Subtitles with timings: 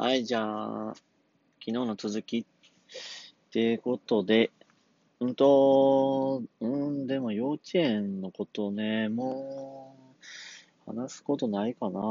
[0.00, 1.04] はい、じゃあ、昨
[1.66, 2.44] 日の続きっ
[3.50, 4.50] てことで、
[5.20, 10.14] うんと、うん、でも幼稚園のことね、も
[10.88, 12.02] う、話すことないかな、あ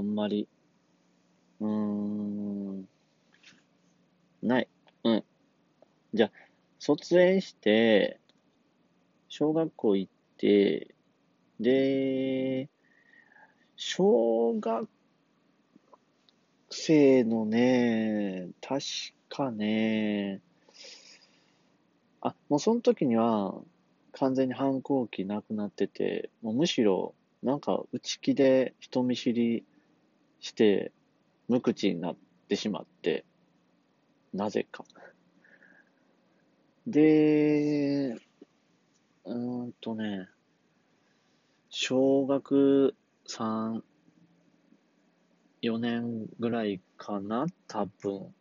[0.00, 0.48] んまり。
[1.60, 2.88] うーん、
[4.42, 4.68] ない。
[5.04, 5.24] うん。
[6.14, 6.30] じゃあ、
[6.78, 8.18] 卒園して、
[9.28, 10.94] 小学校行って、
[11.60, 12.70] で、
[13.76, 14.88] 小学
[16.76, 18.82] 生のね、確
[19.28, 20.40] かね、
[22.20, 23.54] あ、もうその時には
[24.12, 29.64] 完全に反抗期なくなってて、もうむしろなんか内気で人見知り
[30.40, 30.92] して
[31.48, 32.16] 無口になっ
[32.48, 33.24] てしまって、
[34.32, 34.84] なぜか。
[36.86, 38.16] で、
[39.24, 40.28] うーんとね、
[41.70, 42.94] 小学
[43.26, 43.82] 3、
[45.70, 48.34] 4年ぐらいかな、多分。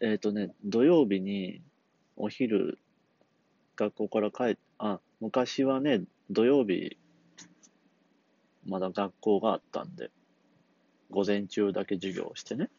[0.00, 1.60] えっとね、土曜日に
[2.16, 2.78] お昼、
[3.76, 6.96] 学校から帰っ、あ、昔はね、土曜日、
[8.64, 10.10] まだ学校があったんで、
[11.10, 12.70] 午前中だけ授業してね、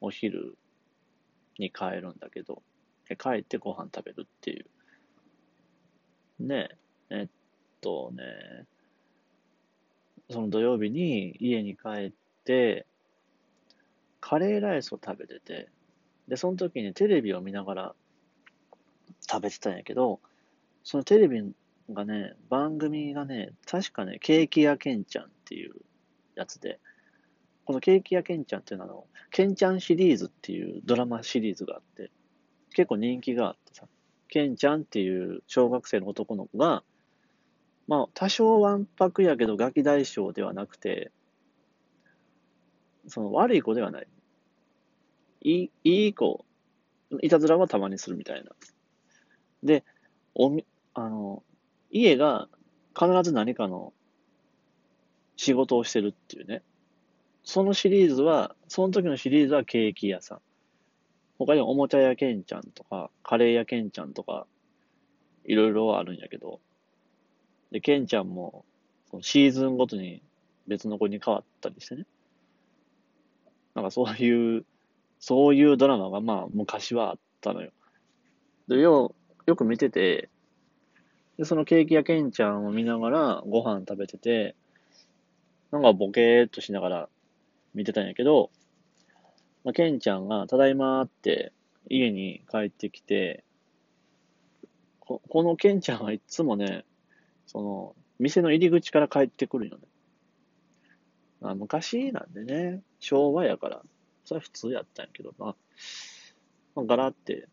[0.00, 0.56] お昼
[1.58, 2.62] に帰るんだけど、
[3.18, 4.66] 帰ってご飯食べるっていう。
[6.40, 6.68] ね
[7.10, 7.28] え、えっ
[7.80, 8.66] とね、
[10.30, 12.12] その土曜日に家に帰っ
[12.44, 12.86] て、
[14.20, 15.68] カレーライスを食べてて、
[16.28, 17.94] で、その時にテレビを見ながら
[19.28, 20.20] 食べてたんやけど、
[20.84, 21.42] そのテレビ
[21.90, 25.74] がね、番組がね、確かね、ケーキ屋ケンちゃんっていう
[26.34, 26.78] やつで、
[27.64, 32.10] このケーキ屋ケンちゃんっていうのはあの、ケンちゃんシリーズっていうドラマシリーズがあって、
[32.74, 33.86] 結構人気があってさ、
[34.28, 36.82] ケンちゃんっていう小学生の男の子が、
[37.88, 41.10] まあ、多少わんぱくやけどガキ大将ではなくて、
[43.08, 44.06] その悪い子ではない。
[45.40, 46.44] いい、いい子、
[47.22, 48.50] いたずらはたまにするみたいな。
[49.62, 49.84] で、
[50.34, 51.42] おみ、あの、
[51.90, 52.48] 家が
[52.94, 53.94] 必ず何かの
[55.36, 56.62] 仕事をしてるっていうね。
[57.42, 60.40] そのシリーズは、その時のシリーズはケーキ屋さん。
[61.38, 64.46] 他にもおもちゃ屋ケンちゃんとか、カレー屋ケンちゃんとか、
[65.46, 66.60] いろいろあるんやけど、
[67.70, 68.64] で、ケンちゃんも、
[69.20, 70.22] シーズンごとに
[70.66, 72.06] 別の子に変わったりしてね。
[73.74, 74.64] なんかそういう、
[75.20, 77.70] そういうドラマがまあ昔はあったのよ。
[78.68, 80.28] で、よう、よく見てて、
[81.38, 84.56] で、そのケーキ屋ケンちゃんを見ながらご飯食べてて、
[85.70, 87.08] なんかボケーっとしながら
[87.74, 88.50] 見てたんやけど、
[89.64, 91.52] まあ、ケンちゃんがただいまーって
[91.88, 93.44] 家に帰ってきて、
[95.00, 96.84] ここのケンちゃんはいつもね、
[97.48, 99.84] その、店の入り口から帰ってくるよね。
[101.40, 103.82] まあ、昔なんでね、昭和やから、
[104.24, 105.46] それは普通やったんやけどな。
[106.76, 107.48] まあ、ガラって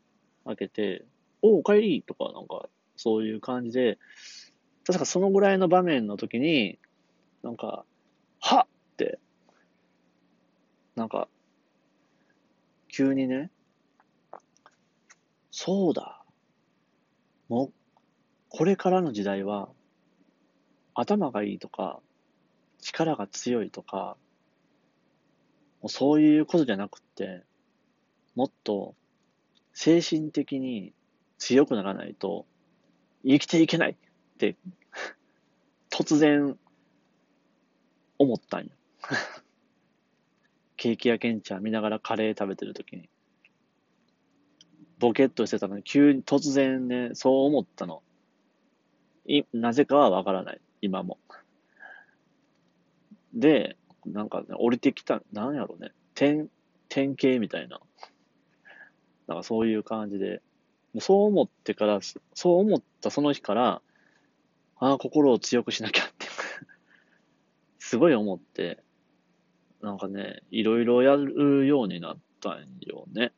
[0.46, 1.06] 開けて、
[1.42, 2.68] おお、帰りとか、なんか、
[2.98, 3.98] そういう感じで、
[4.86, 6.78] 確かそのぐらいの場面の時に、
[7.42, 7.86] なんか、
[8.40, 9.20] はっって、
[10.96, 11.30] なんか、
[12.90, 13.50] 急にね、
[15.52, 16.22] そうだ。
[17.48, 17.74] もう、
[18.50, 19.70] これからの時代は、
[20.96, 22.00] 頭がいいとか、
[22.80, 24.18] 力が強いとか、
[25.82, 27.44] もうそういうことじゃなくって、
[28.36, 28.96] もっと
[29.74, 30.94] 精神的に
[31.38, 32.46] 強くならないと
[33.24, 33.96] 生きていけないっ
[34.38, 34.56] て
[35.90, 36.58] 突然
[38.18, 38.72] 思ったんよ。
[40.78, 43.10] ケーキ屋ケンちゃん見ながらカレー食べてるときに。
[45.00, 48.02] ボケっとしてたのに急に突然ね、そう思ったの。
[49.26, 50.62] い、なぜかはわからない。
[50.82, 51.18] 今も。
[53.34, 56.50] で、なんかね、降りてきた、なんやろね、典、
[56.90, 57.80] 典型みたいな。
[59.28, 60.42] なんかそういう感じで、
[61.00, 62.00] そう思ってから、
[62.34, 63.82] そう思ったその日から、
[64.78, 66.28] ああ、心を強くしなきゃって、
[67.80, 68.84] すごい思って、
[69.82, 73.32] なんかね、いろいろやるようになったんよね。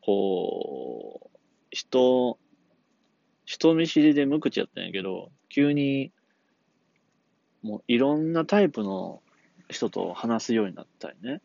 [0.00, 1.38] こう、
[1.70, 2.38] 人、
[3.44, 6.12] 人見知りで無口やったんやけど、急に、
[7.62, 9.22] もういろんなタイプの
[9.68, 11.40] 人と話すようになったりね。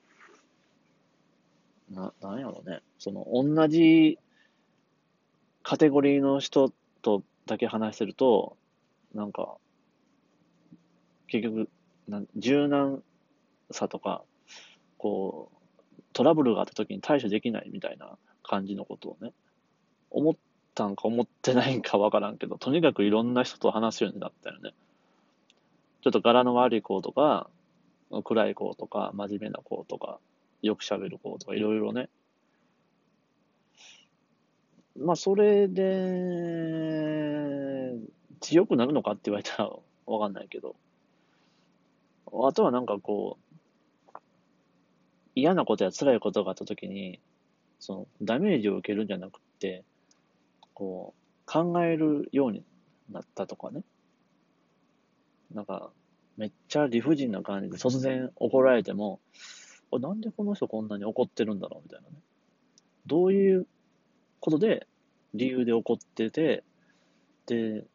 [1.91, 2.81] な、なんやろうね。
[2.99, 4.17] その、同じ
[5.63, 6.71] カテゴリーの人
[7.01, 8.57] とだけ話してると、
[9.13, 9.57] なんか、
[11.27, 11.69] 結局、
[12.07, 13.03] なん柔軟
[13.71, 14.23] さとか、
[14.97, 15.51] こ
[15.97, 19.33] う、トラブルがあった時に対処できないみたいな感じのことをね、
[20.09, 20.35] 思っ
[20.73, 24.71] たんか思ってないんかわからんけど、とにかくいろんな人と話すようになったよね。
[26.07, 27.49] ちょっと柄の悪い子とか、
[28.23, 30.19] 暗い子とか、真面目な子とか、
[30.61, 32.07] よく喋る子とか、いろいろね。
[34.97, 35.83] まあ、それで、
[38.39, 39.69] 強くなるのかって言われたら
[40.05, 40.77] わかんないけど。
[42.31, 44.17] あとはなんかこう、
[45.35, 47.19] 嫌なことや辛いことがあった時に、
[47.81, 49.83] その、ダメージを受けるんじゃなくて、
[50.73, 51.13] こ
[51.45, 52.63] う、考えるように
[53.11, 53.83] なったとかね。
[55.53, 55.91] なんか、
[56.37, 59.19] めっちゃ理不尽な感じで突然怒られても、
[59.91, 62.15] なんでこの人こんなに怒ってるんだろうみたいなね。
[63.05, 63.67] どういう
[64.39, 64.85] ことで
[65.33, 66.63] 理由で怒ってて、
[67.47, 67.85] で、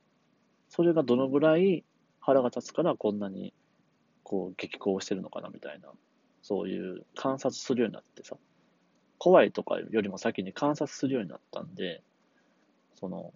[0.70, 1.84] それがどのぐらい
[2.20, 3.52] 腹が立つからこんなに
[4.22, 5.92] こう激高してるのかなみたいな
[6.42, 8.36] そういう観察するようになってさ、
[9.18, 12.02] 怖いとかよりも先に観察するようになったんで、
[12.94, 13.32] その、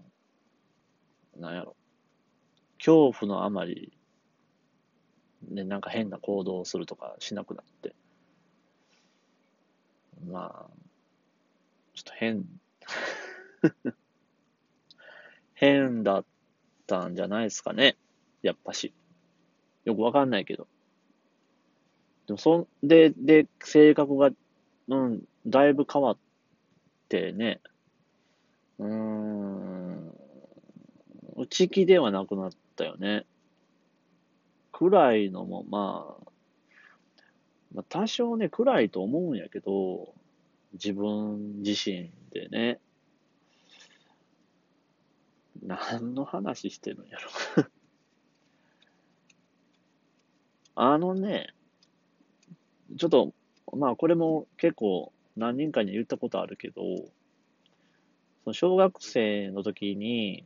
[1.38, 1.76] なんやろ、
[2.78, 3.95] 恐怖のあまり、
[5.48, 7.94] ね、なんか変な行動をするとかしなくなって、
[10.26, 10.70] まあ、
[11.94, 12.44] ちょっと変
[15.54, 16.25] 変だっ
[16.87, 17.96] たんじゃないですかね。
[18.43, 18.93] やっぱし。
[19.84, 20.66] よくわかんないけど。
[22.26, 24.31] でも、そんで、で、性格が、
[24.88, 26.19] うん、だいぶ変わっ
[27.08, 27.60] てね、
[28.78, 30.14] うーん、
[31.37, 33.25] 内気ではなくなったよね。
[34.78, 36.31] 暗いのも、まあ、
[37.73, 40.12] まあ、多少ね、暗いと思うんやけど、
[40.75, 42.78] 自分自身でね、
[45.62, 47.31] 何の話してるんやろ。
[50.76, 51.55] あのね、
[52.99, 53.32] ちょっと、
[53.73, 56.82] まあこれも結構何人かに言ったことあるけど、
[58.44, 60.44] その小学生の時に、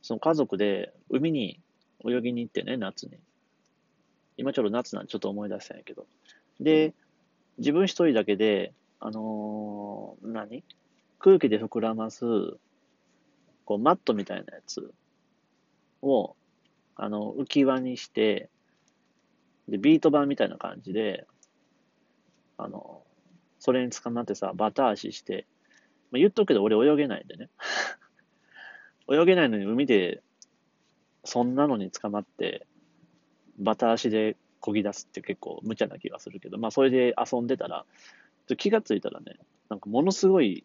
[0.00, 1.60] その家族で海に
[2.04, 3.18] 泳ぎに行ってね、夏に。
[4.36, 6.06] 今ちょっと夏なんでちょっと思い出したんやけど。
[6.60, 6.94] で、
[7.58, 10.64] 自分一人だけで、あのー、何？
[11.18, 12.24] 空気で膨らます、
[13.66, 14.92] こう、マットみたいなやつ
[16.00, 16.34] を、
[16.96, 18.48] あの、浮き輪にして、
[19.68, 21.26] で、ビート板みたいな感じで、
[22.56, 23.02] あの、
[23.58, 25.46] それに捕まってさ、バタ足して、
[26.10, 27.50] まあ、言っとくけど俺泳げないんでね。
[29.12, 30.22] 泳げないのに海で、
[31.24, 32.66] そんなのに捕まって、
[33.58, 37.84] バタ足で漕ぎ出すって結構無茶な気がするけど、まあそれで遊んでたら、
[38.56, 39.36] 気がついたらね、
[39.68, 40.64] なんかものすごい、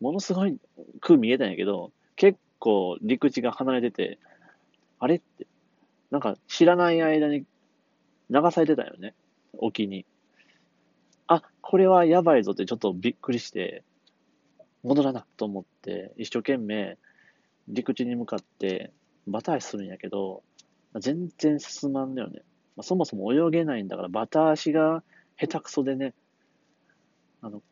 [0.00, 0.58] ものすごい
[1.00, 4.18] 空見えたんやけど、結構陸地が離れてて、
[4.98, 5.46] あれって、
[6.10, 7.44] なんか知らない間に
[8.30, 9.14] 流されてたよね。
[9.58, 10.04] 沖に。
[11.26, 13.82] あ、これはやばいぞってちょっとびっくりして、
[14.82, 16.96] 戻らなと思って、一生懸命
[17.68, 18.92] 陸地に向かって
[19.30, 20.42] バタ足するんやけど、
[20.98, 22.42] 全然進まんだよね。
[22.76, 25.02] まあ、そもそも泳げないんだから、バタ足が
[25.38, 26.14] 下手くそでね、
[27.40, 27.62] あの、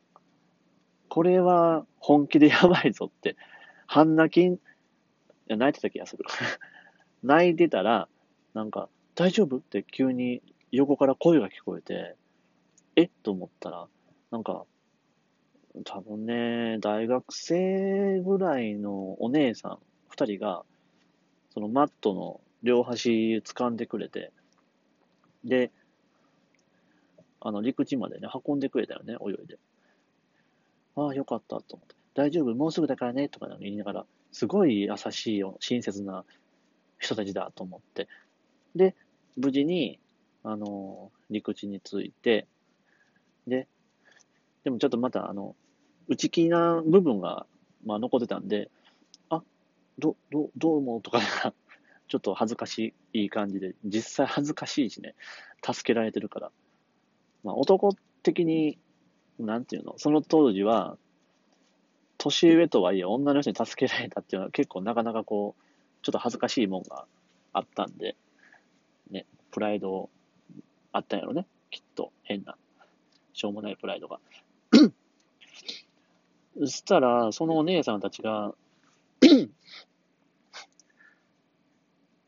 [1.08, 3.36] これは本気でやばいぞって、
[3.86, 4.58] 半泣き、い
[5.48, 6.24] や泣いてた気がする。
[7.22, 8.08] 泣いてたら、
[8.54, 9.56] なんか、大丈夫？
[9.56, 12.14] って急に横から声が聞こえて、
[12.96, 13.10] えっ？
[13.22, 13.88] と思ったら、
[14.30, 14.64] なんか、
[15.84, 19.78] 多分ね、大学生ぐらいのお姉さん
[20.08, 20.64] 二人が、
[21.50, 24.32] そのマットの両端掴んでくれて、
[25.44, 25.70] で、
[27.40, 29.58] あの、陸地までね、運んでくれたよね、泳いで。
[30.96, 31.94] ああ、よかったと思って。
[32.14, 36.24] 大丈夫、もうすぐだからね、とか言いながら、すごい優しい、親切な
[36.98, 38.08] 人たちだと思って。
[38.74, 38.96] で、
[39.36, 40.00] 無事に、
[40.42, 42.46] あの、陸地に着いて、
[43.46, 43.68] で、
[44.64, 45.54] でもちょっとまた、あの、
[46.08, 47.46] 内気な部分が、
[47.84, 48.70] まあ、残ってたんで、
[49.98, 51.20] ど、 ど、どうもとか、
[52.08, 55.14] ちょっと恥ずかしい感じで、実際恥ずかしいしね、
[55.62, 56.52] 助けられてるから。
[57.44, 58.78] まあ、男的に、
[59.38, 60.96] なんていうの、その当時は、
[62.16, 65.62] 年上とはいえ女の人に助けられたっていうのは結構なかなかこう、
[66.02, 67.06] ちょっと恥ずかしいもんが
[67.52, 68.16] あったんで、
[69.10, 70.10] ね、プライド
[70.92, 71.46] あったんやろね。
[71.70, 72.56] きっと、変な。
[73.34, 74.18] しょうもないプライドが。
[76.58, 78.54] そしたら、そのお姉さんたちが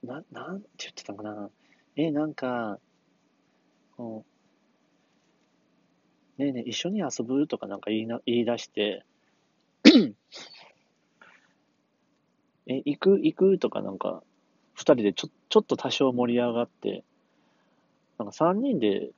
[0.02, 1.50] な、なんて言ってたのかな。
[1.96, 2.78] え、なんか、
[3.96, 4.24] こ
[6.38, 9.04] う、ねえねえ、一緒に遊ぶとかなんか言いな、言い出して
[12.66, 14.22] え、行く行くとかなんか、
[14.74, 17.04] 二人でちょ、ちょっと多少盛り上がって、
[18.16, 19.10] なんか三人で、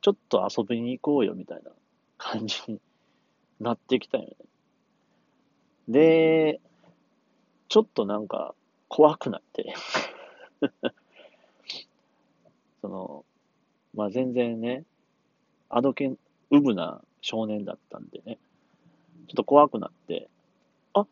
[0.00, 1.70] ちょっと遊びに行こうよみたいな
[2.18, 2.80] 感じに
[3.58, 4.36] なってきたよね。
[5.88, 6.60] で、
[7.68, 8.54] ちょっとなんか
[8.88, 9.74] 怖くなって
[12.80, 13.24] その、
[13.94, 14.84] まあ全然ね、
[15.70, 16.18] あどけん、
[16.50, 18.38] うぶな少年だったんでね、
[19.28, 20.28] ちょっと怖くなって、
[20.92, 21.06] あ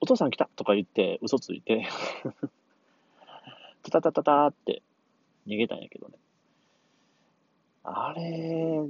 [0.00, 1.86] お父さん来たとか言って嘘ついて、
[3.84, 4.82] タタタタタって
[5.46, 6.16] 逃げたんやけどね。
[7.84, 8.82] あれ、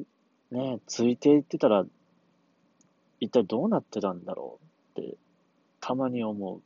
[0.51, 1.85] ね、ついていってたら、
[3.21, 4.59] 一体どうなってたんだろ
[4.97, 5.17] うって、
[5.81, 6.63] たまに思う。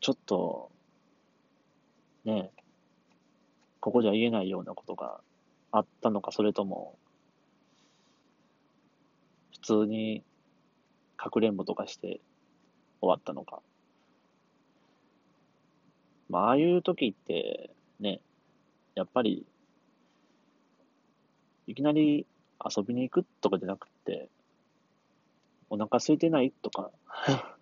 [0.00, 0.70] ちょっと、
[2.24, 2.50] ね、
[3.80, 5.20] ここじゃ言えないようなことが
[5.72, 6.96] あったのか、それとも、
[9.52, 10.22] 普通に
[11.16, 12.20] かくれんぼとかして
[13.00, 13.60] 終わったのか。
[16.28, 18.20] まあ、ああいう時って、ね、
[18.94, 19.46] やっぱり、
[21.66, 22.26] いきなり
[22.64, 24.28] 遊びに行くとかじゃなくて、
[25.70, 26.90] お腹空いてないとか、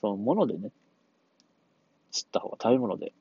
[0.00, 0.70] そのものでね、
[2.12, 3.12] 釣った方が食べ物で、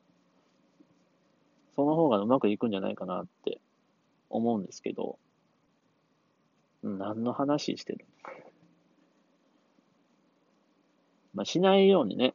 [1.76, 3.60] その方がうまくいくんじゃないかなって
[4.30, 5.18] 思うんですけど、
[6.84, 8.06] 何の話してる
[11.34, 12.34] まあ、しないようにね、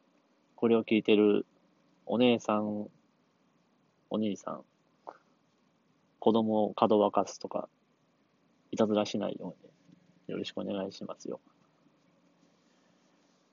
[0.55, 1.45] これを聞いてる
[2.05, 2.87] お姉さん、
[4.09, 4.61] お兄さん、
[6.19, 7.69] 子供をかどわかすとか、
[8.71, 9.55] いたずらしないよ
[10.27, 11.39] うに、よろしくお願いしますよ。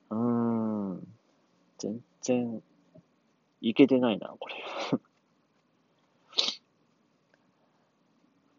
[0.09, 1.07] うーん、
[1.77, 2.63] 全然、
[3.67, 4.55] いけてないな、これ。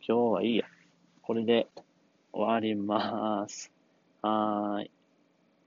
[0.05, 0.67] 今日はいいや。
[1.23, 1.69] これで
[2.33, 3.71] 終わります。
[4.21, 4.96] はーい。